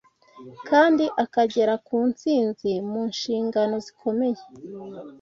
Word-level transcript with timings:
kandi 0.69 1.03
akagera 1.23 1.73
ku 1.87 1.95
ntsinzi 2.09 2.71
mu 2.91 3.01
nshingano 3.11 3.75
zikomeye 3.85 4.41